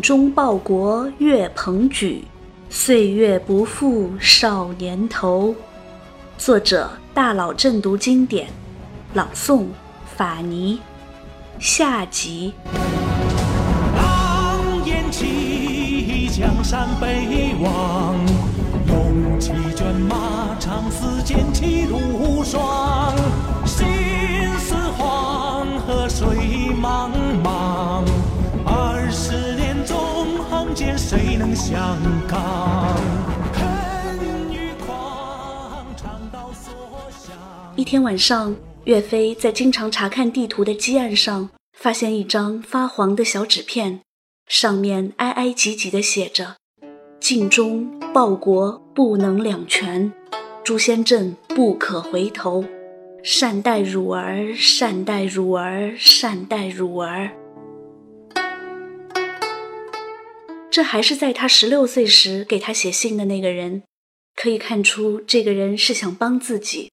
[0.00, 2.24] 忠报国岳鹏举，
[2.68, 5.54] 岁月不负少年头。
[6.38, 8.48] 作者：大佬正读经典，
[9.14, 9.64] 朗诵：
[10.16, 10.80] 法尼。
[11.58, 12.52] 下集。
[13.96, 18.14] 狼烟起，江山北望，
[18.88, 23.14] 勇气卷马，长嘶剑气如霜。
[23.64, 23.86] 心
[24.58, 26.26] 似黄河水
[26.80, 27.10] 茫
[27.42, 27.65] 茫，
[30.86, 32.94] 间，谁能相抗？
[33.52, 36.72] 恨与狂，长刀所
[37.10, 37.36] 向。
[37.74, 38.54] 一天晚上，
[38.84, 44.00] 岳飞在经常查看地图的基案上，发现一张发黄的小纸片，
[44.48, 46.54] 上面挨挨挤挤地写着
[47.18, 50.12] ：“尽忠报国不能两全，
[50.62, 52.64] 诛仙阵不可回头。
[53.24, 57.32] 善待汝儿，善待汝儿，善待汝儿。”
[60.76, 63.84] 这还是在他十六岁时给他写信的那个人，
[64.34, 66.92] 可以看出这个人是想帮自己。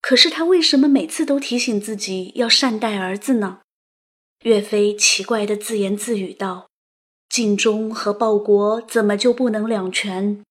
[0.00, 3.62] 可是他为什么每次都提醒自己要善待儿子呢？
[4.44, 6.68] 岳飞奇怪地自言自语道
[7.28, 10.44] ：“尽忠和报国怎么就不能两全？”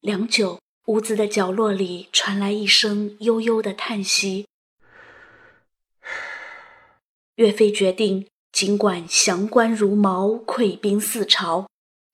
[0.00, 4.46] 良久，屋子的角落里传来一声悠悠的叹息。
[7.36, 11.68] 岳飞决定，尽管降官如毛，溃兵四朝，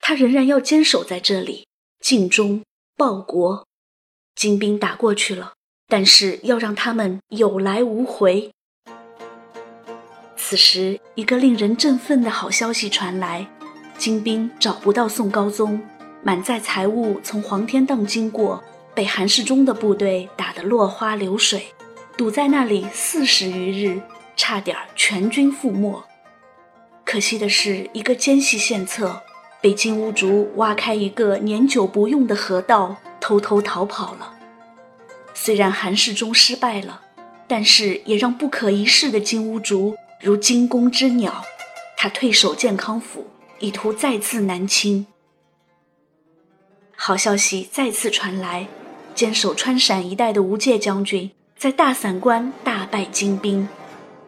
[0.08, 1.66] 他仍然要坚守在这里，
[2.00, 2.62] 尽忠
[2.96, 3.66] 报国。
[4.34, 5.52] 金兵打过去了。
[5.86, 8.50] 但是要让他们有来无回。
[10.34, 13.46] 此时，一个令人振奋的好消息传来：
[13.98, 15.78] 金兵找不到宋高宗，
[16.22, 18.64] 满载财物从黄天荡经过，
[18.94, 21.66] 被韩世忠的部队打得落花流水，
[22.16, 24.00] 堵在那里四十余日，
[24.34, 26.02] 差点全军覆没。
[27.04, 29.22] 可惜的是，一个奸细献策，
[29.60, 34.34] 被金兀术挖开一个年久不用的河道，偷偷逃跑了。
[35.34, 37.02] 虽然韩世忠失败了，
[37.46, 41.44] 但是也让不可一世的金兀术如惊弓之鸟。
[41.96, 43.26] 他退守建康府，
[43.58, 45.06] 以图再次南侵。
[46.94, 48.68] 好消息再次传来，
[49.14, 53.68] 坚守川陕一带的吴玠将军在大散关大败金兵。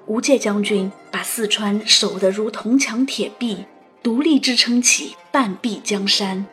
[0.06, 3.64] 吴玠将军把四川守得如铜墙铁壁，
[4.02, 6.46] 独立支撑起半壁江山。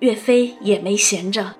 [0.00, 1.54] 岳飞也没闲着。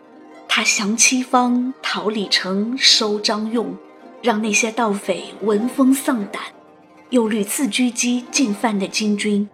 [0.49, 3.77] 他降七方，讨李成，收张用，
[4.23, 6.43] 让那些盗匪闻风丧胆，
[7.11, 9.49] 又屡次狙击进犯的金军。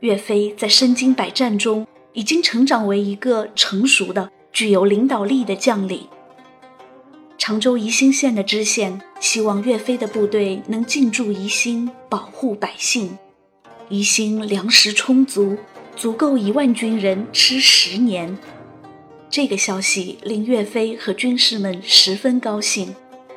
[0.00, 6.08] 岳飞在身经百战中，已经成长为一个成熟的、具有领导力的将领。
[7.36, 13.16] 常州宜兴县的知县希望岳飞的部队能进驻宜兴，保护百姓。
[13.90, 15.58] 宜兴粮食充足，
[15.96, 18.38] 足够一万军人吃十年。
[19.28, 22.94] 这个消息令岳飞和军士们十分高兴，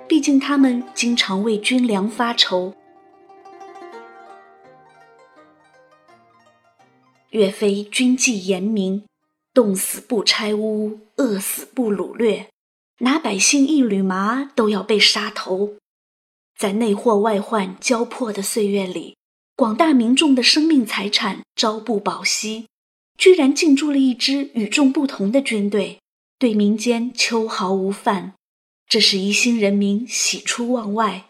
[0.08, 2.76] 毕竟他们经常为军粮发愁。
[7.32, 9.06] 岳飞军纪严明，
[9.56, 12.50] 冻死不拆屋，饿死不掳掠，
[13.00, 15.74] 拿百姓一缕麻都要被杀头。
[16.56, 19.16] 在内祸外患交迫的岁月里，
[19.56, 22.66] 广大民众的生命财产朝不保夕。
[23.16, 26.00] 居然进驻了一支与众不同的军队，
[26.40, 28.34] 对民间秋毫无犯，
[28.88, 31.26] 这使宜兴人民喜出望外。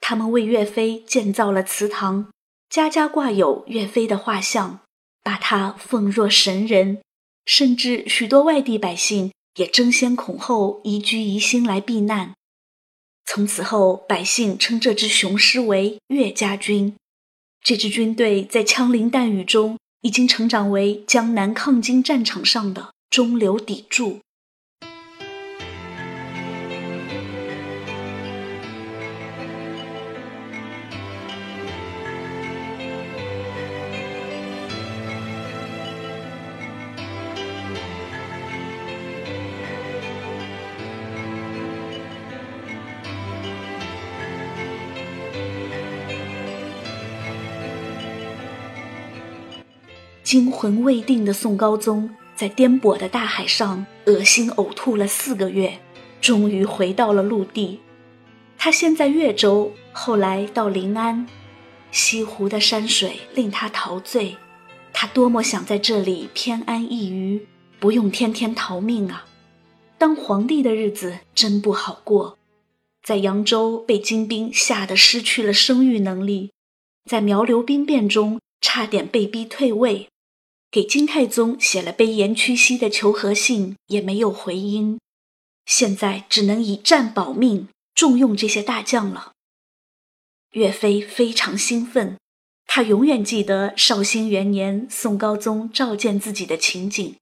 [0.00, 2.30] 他们为岳飞建造了祠堂，
[2.70, 4.80] 家家挂有岳飞的画像，
[5.24, 7.00] 把他奉若神人。
[7.44, 12.34] 甚至许多外地百姓也争先恐后移居宜兴来避难。
[13.26, 16.94] 从此后，百姓称这支雄狮为岳家军。
[17.62, 19.78] 这支军队在枪林弹雨中。
[20.02, 24.20] 已经成长为江南抗金战场上的中流砥柱。
[50.32, 55.78] 惊魂未定的宋高宗在颠簸的大海上恶心呕吐了四个月，
[56.22, 57.80] 终于回到了陆地。
[58.56, 61.26] 他先在越州，后来到临安，
[61.90, 64.38] 西湖的山水令他陶醉。
[64.94, 67.46] 他多么想在这里偏安一隅，
[67.78, 69.26] 不用天天逃命啊！
[69.98, 72.38] 当皇帝的日子真不好过，
[73.04, 76.52] 在扬州被金兵吓得失去了生育能力，
[77.04, 78.40] 在苗刘兵变中。
[78.64, 80.06] 差点被逼退位，
[80.72, 84.98] 给金太宗写了卑言屈膝的求和信，也没有回音。
[85.66, 89.32] 现在只能以战保命，重用这些大将了。
[90.52, 92.18] 岳飞非常兴奋，
[92.66, 97.16] 他永远记得绍兴元年宋高宗召见自己的情景。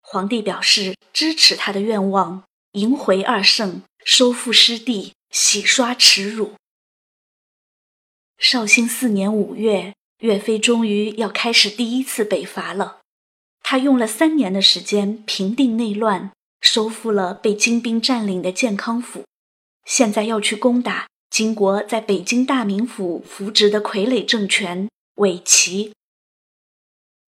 [0.00, 6.52] 皇帝表示支持他的愿望，迎回二圣，收复失地，洗刷耻辱。
[8.38, 13.00] 绍兴四年五月，岳飞终于要开始第一次北伐了。
[13.62, 19.24] 他用了三年的时间平定内乱，收复了被金兵占领的建康府，
[19.84, 25.92] 现在要去攻打金国在北京大名府扶植的傀儡政权伪齐。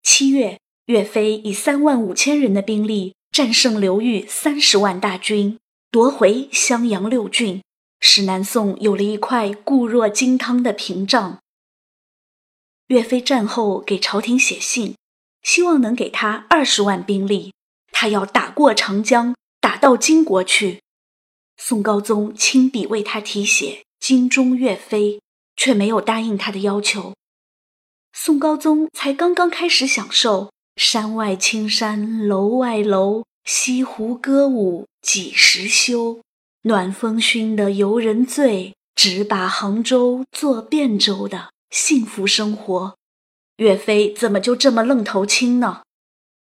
[0.03, 0.59] 七月。
[0.87, 5.59] 岳飞以三万五千人的兵力战胜刘裕三十万大军，
[5.91, 7.61] 夺回襄阳六郡，
[7.99, 11.39] 使南宋有了一块固若金汤的屏障。
[12.87, 14.95] 岳飞战后给朝廷写信，
[15.43, 17.53] 希望能给他二十万兵力，
[17.91, 20.81] 他要打过长江，打到金国去。
[21.57, 25.19] 宋高宗亲笔为他题写“精忠岳飞”，
[25.57, 27.13] 却没有答应他的要求。
[28.13, 30.51] 宋高宗才刚刚开始享受。
[30.75, 36.21] 山外青山楼外楼，西湖歌舞几时休？
[36.61, 42.97] 暖风熏得游人醉，只把杭州作汴州的幸福生活。
[43.57, 45.83] 岳飞怎么就这么愣头青呢？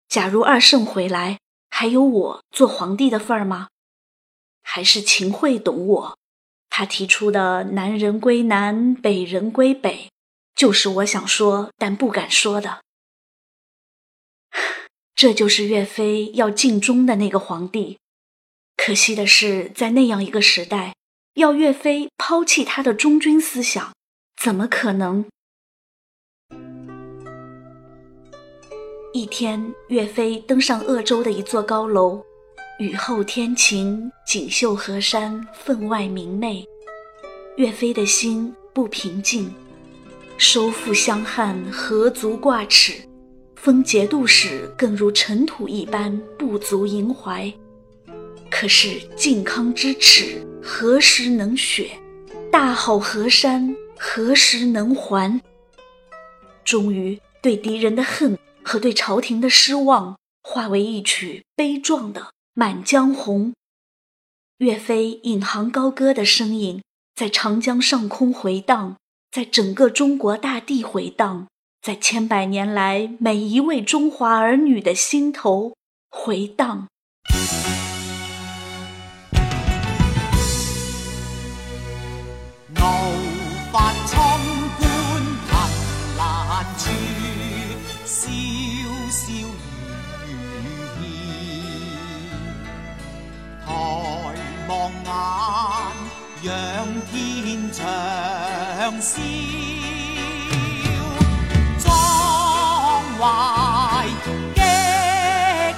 [0.08, 1.40] 假如二圣回来，
[1.70, 3.70] 还有我做皇帝的份儿吗？
[4.62, 6.18] 还是秦桧懂我？
[6.70, 10.12] 他提出的“南人归南，北人归北”，
[10.54, 12.82] 就是我想说但不敢说的。
[15.16, 17.98] 这就是岳飞要尽忠的那个皇帝，
[18.78, 20.96] 可惜的是，在那样一个时代，
[21.34, 23.94] 要岳飞抛弃他的忠君思想，
[24.42, 25.26] 怎么可能？
[29.12, 32.24] 一天，岳飞登上鄂州的一座高楼，
[32.80, 36.66] 雨后天晴，锦绣河山分外明媚。
[37.58, 39.54] 岳飞的心不平静，
[40.38, 42.94] 收复湘汉，何足挂齿。
[43.58, 47.54] 封节度使更如尘土一般，不足萦怀。
[48.50, 51.90] 可是靖康之耻，何时能雪？
[52.50, 55.42] 大好河山，何时能还？
[56.64, 62.22] 终于，对敌人的恨和对朝廷的失望，化为一曲悲壮的
[62.54, 63.50] 《满江红》。
[64.60, 66.82] 岳飞引吭高歌的声音，
[67.14, 68.96] 在长江上空回荡，
[69.30, 71.48] 在整个中国大地回荡。
[71.82, 75.76] 在千百年来，每一位中华儿女的心头
[76.10, 76.88] 回荡。
[94.70, 95.12] 望眼，
[96.44, 96.54] 仰
[97.12, 97.82] 天长
[99.02, 99.20] 啸。
[101.80, 101.90] 壮
[103.18, 105.74] 怀激烈，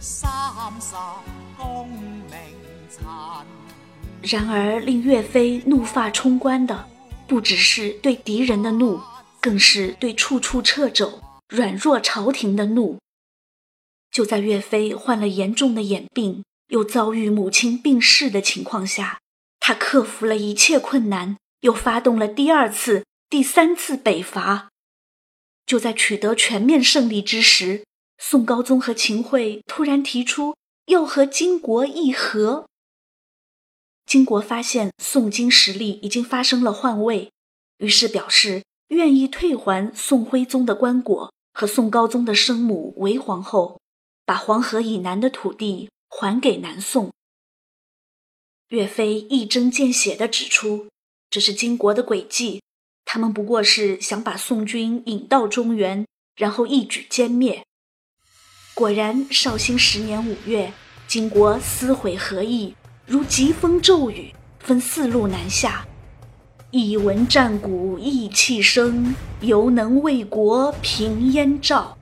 [0.00, 0.20] 三
[0.80, 0.96] 十
[1.56, 2.24] 功名
[2.90, 3.06] 尘
[4.22, 6.84] 然而，令岳飞怒发冲冠的，
[7.28, 9.00] 不只是对敌人的怒，
[9.40, 12.98] 更是对处处掣肘、软弱朝廷的怒。
[14.10, 19.20] 就在岳飞患了严重的眼病，又遭遇母亲病逝的情况下，
[19.60, 24.68] 他克服了一切困难，又发动了第二次、第三次北伐。
[25.66, 27.84] 就在取得全面胜利之时，
[28.16, 32.66] 宋高宗和秦桧突然提出要和金国议和。
[34.06, 37.30] 金国发现宋金实力已经发生了换位，
[37.76, 43.80] 于是表示愿意退还宋徽宗的棺椁和宋高宗的生母为皇后，
[44.24, 47.10] 把黄河以南的土地还给南宋。
[48.68, 50.86] 岳飞一针见血地指出，
[51.28, 52.62] 这是金国的诡计，
[53.04, 57.66] 他们不过是想把宋军引到中原，然后一举歼灭。
[58.72, 60.72] 果然，绍兴十年五月，
[61.08, 62.76] 金国撕毁和议。
[63.04, 65.84] 如疾风骤雨，分四路南下。
[66.70, 71.96] 一闻战鼓意气生，犹能为国平燕赵。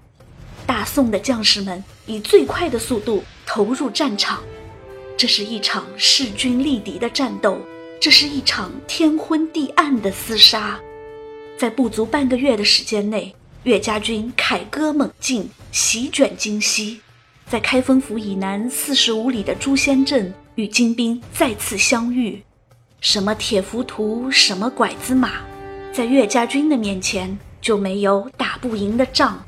[0.67, 4.43] 大宋的将士们以最快的速度投入战场。
[5.17, 7.61] 这是一场势均力敌的战斗，
[8.01, 10.81] 这是一场天昏地暗的厮杀。
[11.57, 13.33] 在不足半个月的时间内，
[13.63, 17.01] 岳家军凯歌猛进，席卷京西，
[17.49, 20.35] 在开封府以南四十五里的朱仙镇。
[20.57, 22.43] 与金兵再次相遇。
[23.09, 25.35] 什么铁浮屠，什么拐子马，
[25.93, 29.45] 在岳家军的面前就没有打不赢的仗。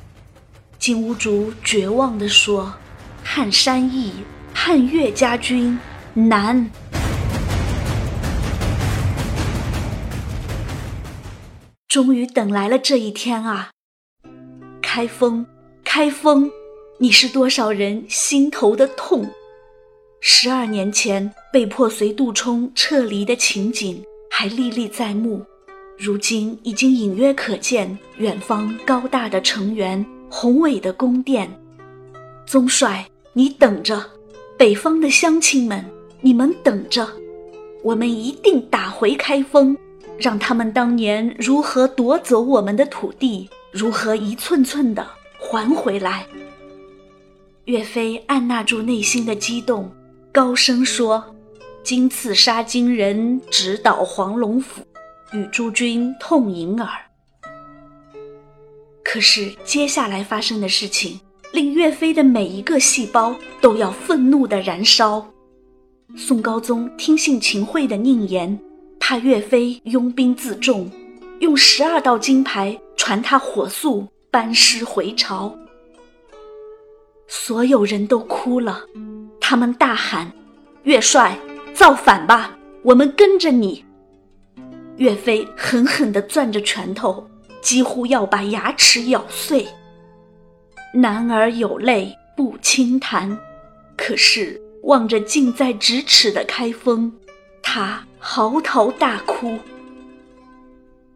[0.79, 2.73] 金兀术绝望地说
[3.25, 4.13] ：“汉山易，
[4.55, 5.77] 汉岳家军
[6.15, 6.71] 难。”
[11.89, 13.71] 终于等来了这一天啊！
[14.81, 15.45] 开封，
[15.83, 16.49] 开封，
[16.99, 19.29] 你是多少人心头的痛？
[20.21, 25.45] 十二年前被迫随杜充撤离的情景还历历在目，
[25.97, 31.49] 如今已经隐约可见远方高大的城垣、宏伟的宫殿。
[32.47, 34.05] 宗帅，你等着！
[34.59, 35.85] 北方的乡亲们，
[36.21, 37.09] 你们等着！
[37.85, 39.77] 我们一定打回开封，
[40.19, 45.07] 让他们当年如何夺走我们的土地，如何一寸寸的
[45.39, 46.27] 还回来。
[47.67, 49.89] 岳飞按捺住内心的激动。
[50.39, 51.35] 高声说
[51.83, 54.85] ：“今次杀金人，直捣黄龙府，
[55.33, 56.89] 与诸君痛饮耳。”
[59.03, 61.21] 可是接下来发生的事情，
[61.53, 65.29] 令岳飞的每一个细胞都要愤怒的燃烧。
[66.17, 68.57] 宋高宗听信秦桧的佞言，
[69.01, 70.89] 怕岳飞拥兵自重，
[71.41, 75.53] 用十二道金牌传他火速班师回朝。
[77.27, 78.85] 所有人都哭了。
[79.51, 80.31] 他们大喊
[80.85, 81.35] ：“岳帅，
[81.73, 82.55] 造反吧！
[82.83, 83.83] 我们跟着你！”
[84.99, 87.27] 岳飞狠狠地攥着拳头，
[87.63, 89.67] 几乎要把牙齿咬碎。
[90.93, 93.39] 男儿有泪不轻弹，
[93.97, 97.11] 可是望着近在咫尺的开封，
[97.63, 99.57] 他嚎啕大哭。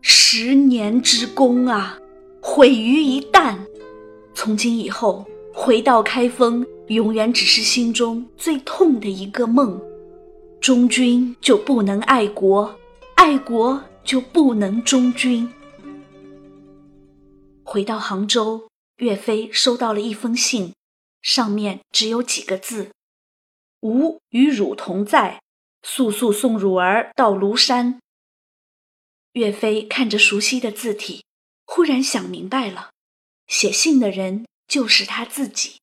[0.01, 1.99] 十年之功啊，
[2.41, 3.59] 毁于一旦！
[4.33, 6.67] 从今以后，回到开封。
[6.89, 9.81] 永远只是心中最痛的一个梦，
[10.61, 12.79] 忠君就不能爱国，
[13.15, 15.51] 爱国就不能忠君。
[17.65, 20.75] 回到杭州，岳飞收到了一封信，
[21.23, 22.91] 上面只有几个字
[23.81, 25.41] ：“吾与汝同在，
[25.83, 28.01] 速速送汝儿到庐山。”
[29.35, 31.25] 岳飞看着熟悉的字体，
[31.65, 32.91] 忽然想明白了，
[33.47, 35.82] 写信的人就是他自己。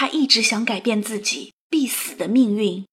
[0.00, 2.86] 他一直想改变自己必死的命运，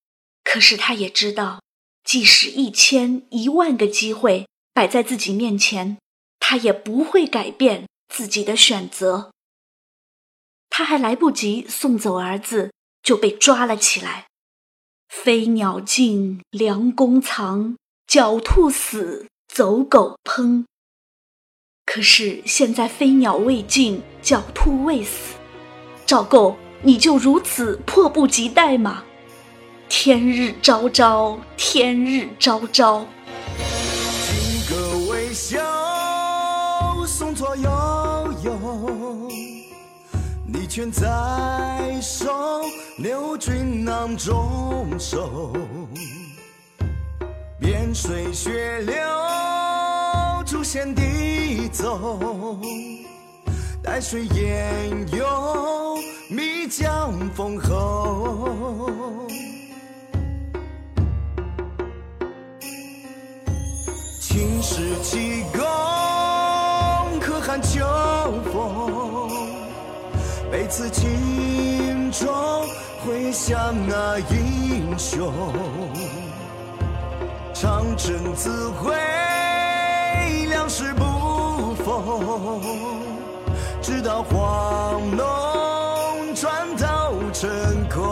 [0.44, 1.62] 可是他也知道，
[2.04, 6.00] 即使一千一万个机会摆在自己面前，
[6.38, 9.32] 他也不会改变自己的选择。
[10.70, 14.28] 他还来不及送走儿子，就被抓了起来。
[15.08, 20.66] 飞鸟尽，良弓藏；狡兔死，走狗烹。
[21.86, 25.36] 可是现在飞鸟未尽，狡兔未死，
[26.06, 26.58] 赵构。
[26.82, 29.04] 你就如此迫不及待吗？
[29.90, 33.06] 天日昭昭，天日昭昭。
[34.28, 35.60] 金戈微笑，
[37.06, 39.32] 送错悠悠。
[40.46, 42.62] 你权在手，
[42.98, 45.54] 留军囊中收。
[47.60, 48.94] 边水血流，
[50.46, 52.60] 诛仙地走。
[53.88, 55.25] 待水淹涌。
[56.29, 59.25] 密江封侯，
[64.20, 65.63] 青史奇功，
[67.22, 67.79] 可汗秋
[68.51, 69.32] 风。
[70.51, 72.27] 被刺青中，
[73.06, 75.34] 回想那英雄。
[77.53, 78.94] 长征自毁，
[80.50, 83.07] 粮食不丰，
[83.88, 86.36] 直到黄龙。
[86.36, 87.50] 转到成
[87.89, 88.03] 空。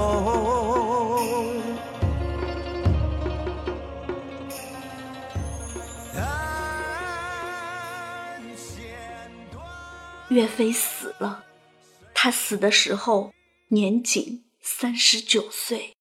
[10.29, 11.43] 岳飞死了，
[12.13, 13.33] 他死的时候
[13.67, 15.91] 年仅三十九岁。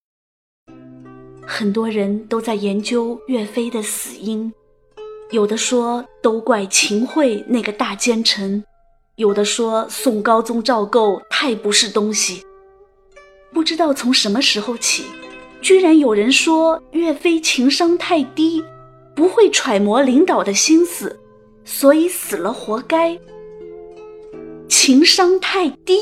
[1.44, 4.54] 很多人都在研究岳飞的死因，
[5.32, 8.64] 有的说都怪秦桧那个大奸臣。
[9.16, 12.42] 有的说宋高宗赵构太不是东西，
[13.52, 15.04] 不知道从什么时候起，
[15.60, 18.64] 居然有人说岳飞情商太低，
[19.14, 21.16] 不会揣摩领导的心思，
[21.64, 23.16] 所以死了活该。
[24.68, 25.96] 情商太低，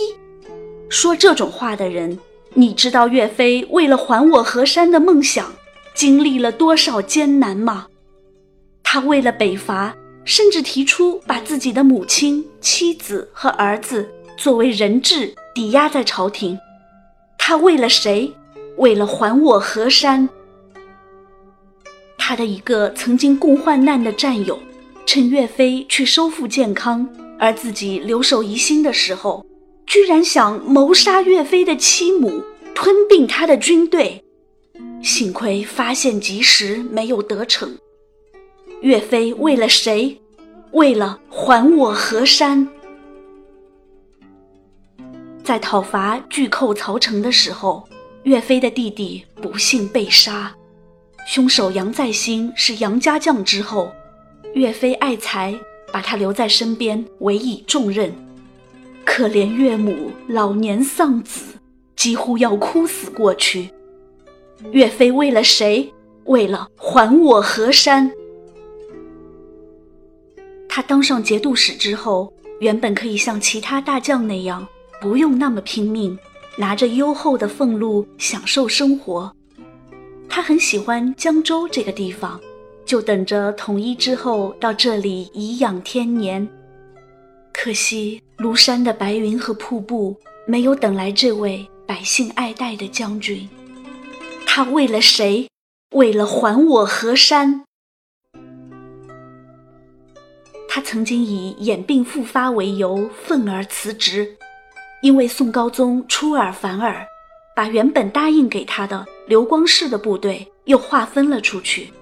[0.89, 2.19] 说这种话的人，
[2.55, 5.53] 你知道岳飞为了还我河山的梦想，
[5.93, 7.89] 经历了多少艰难吗？
[8.83, 9.95] 他为了北伐。
[10.25, 16.59] 甚至提出把自己的母亲、妻子和儿子作为人质抵押在朝廷。
[17.37, 18.33] 他为了谁？
[18.79, 20.29] 为了还我河山。
[22.17, 24.59] 他的一个曾经共患难的战友，
[25.05, 27.07] 趁岳飞去收复健康，
[27.39, 29.45] 而自己留守宜兴的时候，
[29.87, 32.43] 居然想谋杀岳飞的妻母，
[32.75, 34.23] 吞并他的军队。
[35.03, 37.77] 幸亏发现及时，没有得逞。
[38.83, 40.21] 岳飞为了谁？
[40.73, 42.69] 为了还我河山。
[45.45, 47.89] 在讨伐巨寇曹成的时候，
[48.25, 50.53] 岳飞的弟弟不幸被杀。
[51.29, 53.93] 凶手杨再兴是杨家将之后，
[54.55, 55.57] 岳飞爱才，
[55.93, 58.13] 把他留在身边，委以重任。
[59.05, 61.55] 可怜岳母老年丧子，
[61.95, 63.71] 几乎要哭死过去。
[64.73, 65.93] 岳飞为了谁？
[66.25, 68.11] 为了还我河山。
[70.75, 74.67] 他当上节度使之后，原本可以像其他大将那样，
[75.03, 76.19] 不用那么拼命，
[76.57, 79.31] 拿着优厚的俸禄享受生活。
[80.31, 82.41] 他很喜欢江州这个地方，
[82.87, 86.49] 就等着统一之后到这里颐养天年。
[87.53, 93.47] 可惜庐山的白云和瀑布没有等来这位百姓爱戴的将军。
[94.47, 95.47] 他为了谁？
[95.95, 97.63] 为了还我河山。
[100.75, 104.35] 他曾经以眼病复发为由愤而辞职，
[105.03, 107.07] 因为宋高宗出尔反尔，
[107.55, 111.93] 把原本答应给他的刘光世的部队又划分了出去。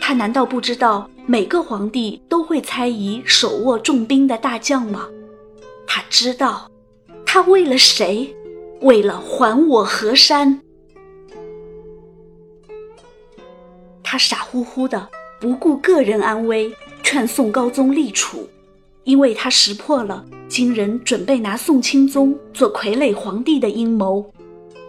[0.00, 5.08] 他难道不知道每个皇帝都会猜疑手握重兵的大将吗？
[5.84, 6.70] 他知道，
[7.26, 8.32] 他为了谁？
[8.82, 10.60] 为了还我河山。
[14.04, 15.08] 他傻乎乎的，
[15.40, 16.72] 不顾个人安危，
[17.12, 18.48] 劝宋高宗立储，
[19.02, 24.32] 因为他识破了金人准备拿宋钦宗做傀儡皇帝的阴谋。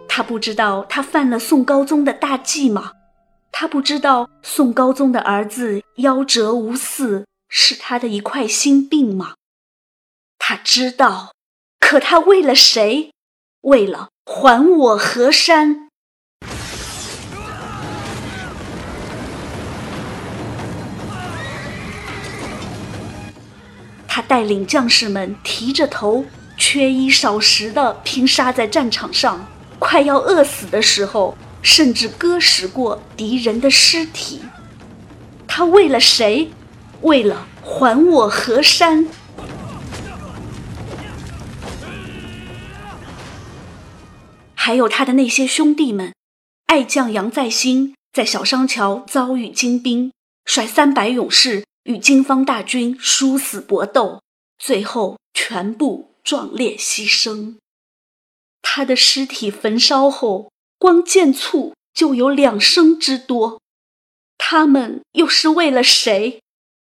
[0.06, 2.92] 他不知道他犯了宋高宗的大忌吗？
[3.50, 9.34] 他不知道宋高宗的儿子夭折无嗣是他的一块心病吗？
[10.38, 11.32] 他知道，
[11.80, 13.10] 可他为了谁？
[13.62, 15.88] 为了还我河山。
[24.32, 26.24] 带领将士们提着头，
[26.56, 29.46] 缺衣少食的拼杀在战场上，
[29.78, 34.40] 快要饿死的时候，甚至割食过敌人的尸体。
[35.46, 36.50] 他为了谁？
[37.02, 39.06] 为了还我河山。
[44.54, 46.14] 还有他的那些兄弟们，
[46.68, 50.10] 爱将杨再兴在小商桥遭遇金兵，
[50.46, 51.64] 率三百勇士。
[51.84, 54.21] 与金方大军殊死搏斗，
[54.64, 57.56] 最后全部壮烈牺牲。
[58.62, 63.60] 他的尸体焚烧后，光见醋就有两升之多。
[64.38, 66.40] 他们又是为了谁？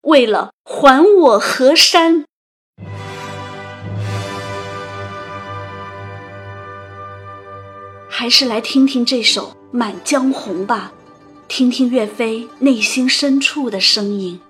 [0.01, 2.25] 为了还我河山。
[8.09, 10.93] 还是来听听这首《满江红》吧，
[11.47, 14.41] 听听岳飞内心深处的声音。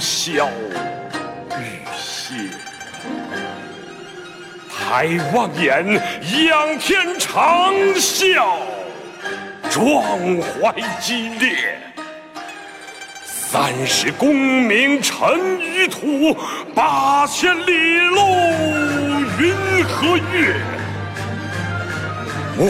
[0.00, 0.48] 潇潇
[1.58, 2.34] 雨歇。
[4.70, 5.84] 抬望眼，
[6.48, 8.58] 仰天长啸，
[9.68, 10.02] 壮
[10.40, 11.78] 怀激烈。
[13.24, 16.36] 三十功名尘与土，
[16.74, 18.20] 八千里路
[19.38, 20.54] 云和月。
[22.56, 22.68] 莫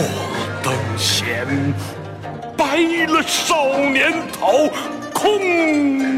[0.63, 1.47] 等闲，
[2.57, 4.71] 白了少年头，
[5.13, 6.18] 空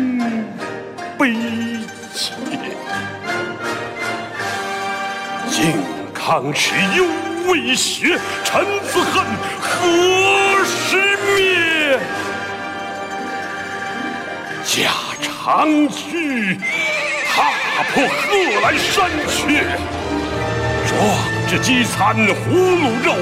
[6.31, 7.05] 康耻，犹
[7.49, 9.27] 未雪，臣子恨，
[9.61, 11.99] 何时灭？
[14.65, 16.57] 驾长驱，
[17.29, 17.51] 踏
[17.93, 19.65] 破贺兰山缺，
[20.87, 20.95] 壮。
[21.49, 23.13] 志饥餐胡虏肉，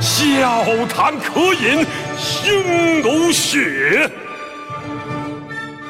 [0.00, 1.84] 笑谈渴饮
[2.16, 4.08] 匈奴血。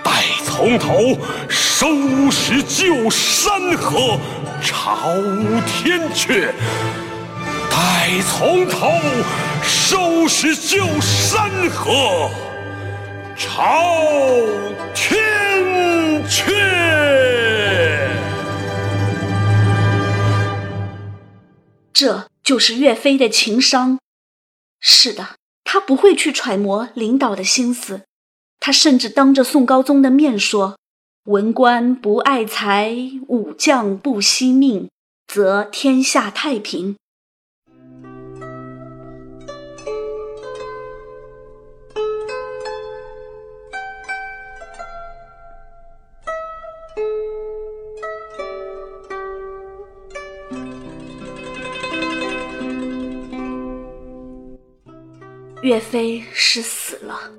[0.02, 0.11] 待
[0.42, 1.18] 从头
[1.83, 4.16] 收拾旧山河，
[4.62, 5.16] 朝
[5.66, 6.53] 天阙。
[7.68, 8.88] 待从头
[9.64, 12.31] 收拾旧山河，
[13.37, 13.97] 朝
[14.95, 16.53] 天阙。
[21.92, 23.99] 这就是岳飞的情商。
[24.79, 25.31] 是的，
[25.64, 28.03] 他不会去揣摩领导的心思，
[28.61, 30.77] 他甚至当着宋高宗的面说
[31.26, 32.96] ：“文官不爱财，
[33.28, 34.90] 武将不惜命，
[35.28, 36.96] 则天下太平。”
[55.62, 57.30] 岳飞是死了，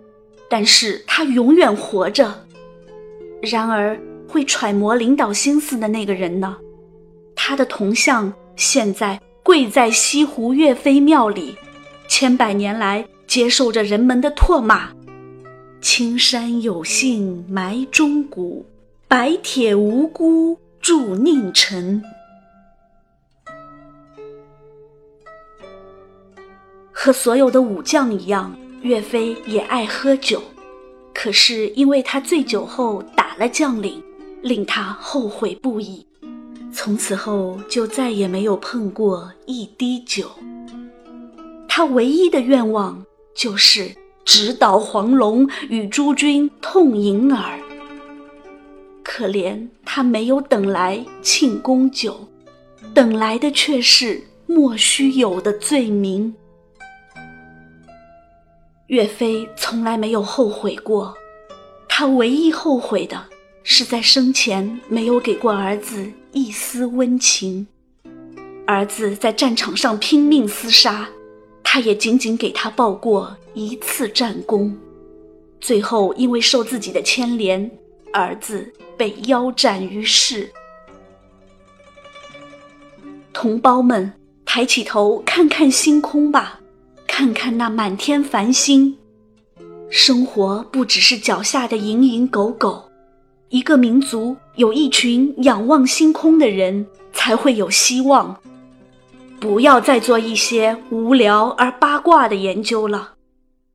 [0.50, 2.48] 但是他永远活着。
[3.44, 6.56] 然而，会揣摩领导心思的那个人呢？
[7.36, 11.58] 他的铜像现在跪在西湖岳飞庙里，
[12.08, 14.92] 千百年来接受着人们的唾骂
[15.82, 18.66] ：“青山有幸埋忠骨，
[19.10, 22.02] 白铁无辜铸佞臣。”
[26.94, 30.42] 和所有的武将一样，岳飞也爱喝酒。
[31.14, 34.04] 可是因为他醉酒后打了将领，
[34.42, 36.06] 令他后悔不已。
[36.74, 40.32] 从此后就再也没有碰过一滴酒。
[41.68, 43.92] 他唯一的愿望就是
[44.26, 47.60] 直捣黄龙，与诸君痛饮耳。
[49.04, 52.28] 可怜他没有等来庆功酒，
[52.94, 56.34] 等来的却是莫须有的罪名。
[58.88, 61.16] 岳飞从来没有后悔过，
[61.88, 63.26] 他唯一后悔的
[63.64, 67.66] 是在生前没有给过儿子一丝温情。
[68.68, 71.10] 儿子在战场上拼命厮杀，
[71.64, 74.78] 他也仅仅给他报过一次战功。
[75.62, 77.72] 最后因为受自己的牵连，
[78.12, 80.52] 儿子被腰斩于市。
[83.32, 84.14] 同胞们，
[84.46, 86.60] 抬起头看看星空吧。
[87.16, 88.98] 看看那满天繁星，
[89.92, 92.90] 生活不只是脚下的蝇营狗苟。
[93.50, 98.42] 一个民族有一群仰望星空的人，才会有希望。
[99.40, 103.14] 不要再做一些无聊而八卦的研究了。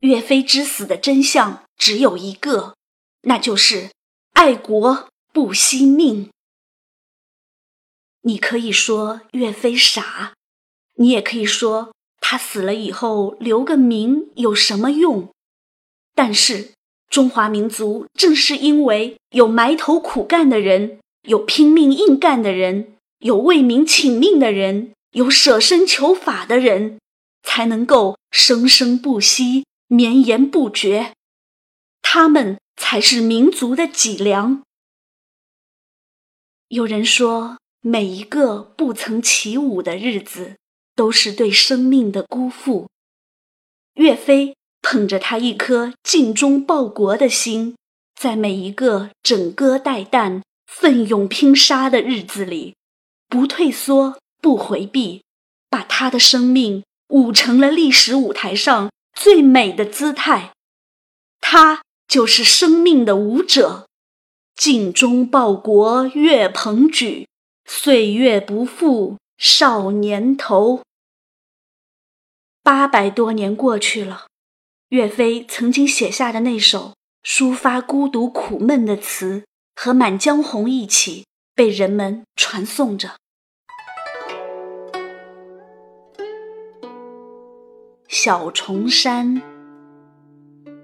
[0.01, 2.75] 岳飞之死的真相只有一个，
[3.21, 3.91] 那就是
[4.33, 6.29] 爱国不惜命。
[8.23, 10.33] 你可以说岳飞傻，
[10.95, 11.93] 你也可以说。
[12.21, 15.29] 他死了以后留个名有什么用？
[16.13, 16.71] 但是
[17.09, 26.99] 中华民族正是因为有埋头苦干的人，有拼命硬干的人，有为民请命的人，有舍身求法的人，
[27.41, 31.13] 才能够生生不息、绵延不绝。
[32.03, 34.61] 他们才是民族的脊梁。
[36.67, 40.58] 有人说，每一个不曾起舞的日子。
[40.99, 42.89] 都是对生命的辜负。
[43.93, 47.77] 岳飞捧着他一颗尽忠报国的心，
[48.19, 52.75] 在每一个枕戈待旦、奋勇拼杀的日子里，
[53.29, 55.23] 不退缩，不回避，
[55.69, 60.51] 把他的生命舞成了历史舞台上最美的姿态。
[61.39, 63.87] 他就是生命的舞者，
[64.53, 67.25] 尽忠报国岳鹏举，
[67.63, 70.81] 岁月不负少年头。
[72.71, 74.27] 八百多年过去了，
[74.89, 79.43] 岳飞曾经写下的那首抒发孤独苦闷的词，
[79.75, 83.15] 和《满江红》一起被人们传颂着。
[88.07, 89.41] 小重山，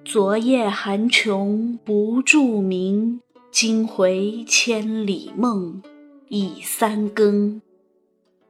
[0.04, 3.22] 昨夜寒琼不住鸣，
[3.52, 5.84] 今回千里梦，
[6.30, 7.62] 已三更。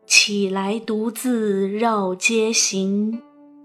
[0.08, 3.22] 起来独自绕街行，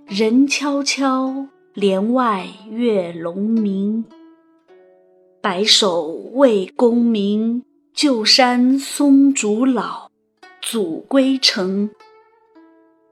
[0.06, 4.04] 人悄悄，帘外月胧明。
[5.42, 10.10] 白首为功名，旧山松竹老，
[10.62, 11.90] 阻归程。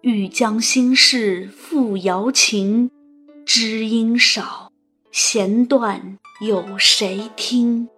[0.00, 2.90] 欲将心事付瑶琴，
[3.44, 4.72] 知音少，
[5.10, 7.88] 弦断有谁听？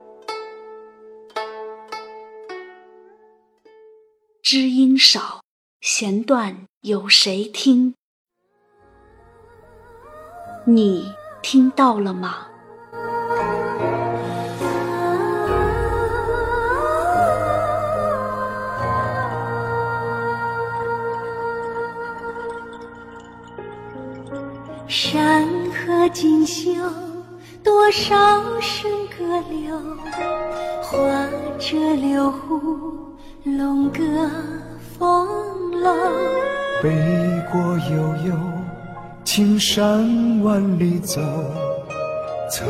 [4.52, 5.42] 知音少，
[5.80, 7.94] 弦断有谁听？
[10.66, 12.48] 你听到了吗？
[24.88, 26.72] 山河锦绣，
[27.62, 28.16] 多少
[28.58, 29.78] 笙歌流，
[30.82, 30.98] 画
[31.56, 33.09] 着流湖。
[33.44, 34.02] 龙歌
[34.98, 35.26] 风
[35.80, 35.90] 楼，
[36.82, 36.90] 北
[37.50, 37.58] 国
[37.90, 38.36] 悠悠，
[39.24, 41.22] 青山万里走，
[42.50, 42.66] 策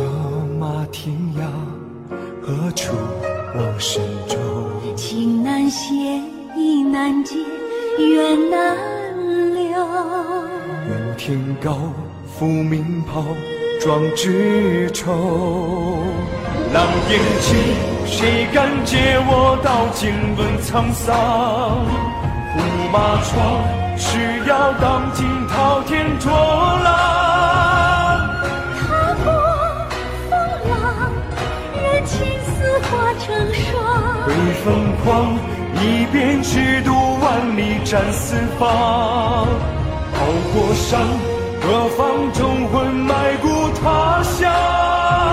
[0.61, 1.43] 马天涯，
[2.41, 2.95] 何处
[3.57, 4.37] 望神州？
[4.95, 5.93] 情难写，
[6.57, 7.35] 意难解，
[7.99, 8.77] 缘难
[9.53, 9.73] 留。
[10.89, 11.79] 愿天高，
[12.29, 13.25] 复鸣炮，
[13.81, 16.05] 壮志酬。
[16.73, 17.57] 狼烟起，
[18.05, 21.17] 谁敢借我刀剑论沧桑？
[22.53, 22.61] 胡
[22.93, 23.65] 马闯，
[23.97, 26.87] 誓要当今滔天浊浪。
[28.77, 28.85] 踏
[29.25, 29.25] 破
[30.29, 30.39] 风
[30.69, 31.11] 浪，
[31.75, 33.65] 任青丝化成霜。
[34.27, 34.29] 挥
[34.63, 34.69] 凤
[35.03, 35.09] 凰，
[35.77, 38.69] 一鞭直渡万里战四方。
[40.13, 40.21] 熬
[40.53, 41.01] 过山，
[41.61, 43.49] 何妨忠魂埋骨
[43.81, 45.30] 他乡。